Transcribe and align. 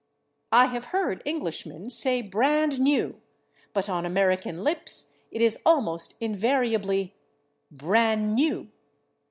I 0.51 0.65
have 0.65 0.85
heard 0.85 1.21
Englishmen 1.27 1.91
say 1.91 2.27
/brand 2.27 2.79
new/, 2.79 3.21
but 3.71 3.87
on 3.87 4.03
American 4.03 4.63
lips 4.63 5.13
it 5.29 5.43
is 5.43 5.59
almost 5.69 6.15
invariably 6.19 7.13
/bran 7.71 8.33
new 8.33 8.69